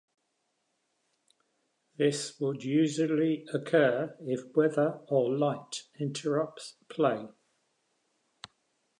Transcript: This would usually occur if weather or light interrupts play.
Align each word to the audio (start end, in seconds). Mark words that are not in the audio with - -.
This 1.97 2.39
would 2.39 2.63
usually 2.63 3.45
occur 3.53 4.17
if 4.21 4.51
weather 4.55 4.99
or 5.09 5.29
light 5.37 5.83
interrupts 5.99 6.73
play. 6.89 7.27